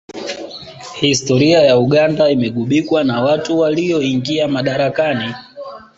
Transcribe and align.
Historia 1.01 1.59
ya 1.61 1.77
Uganda 1.79 2.29
imeghubikwa 2.29 3.03
na 3.03 3.21
watu 3.23 3.59
walioingia 3.59 4.47
madarakani 4.47 5.33